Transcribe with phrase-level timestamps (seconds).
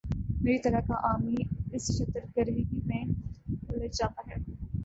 [0.41, 1.35] میری طرح کا عامی
[1.71, 3.03] اس شتر گربگی میں
[3.69, 4.35] الجھ جاتا ہے۔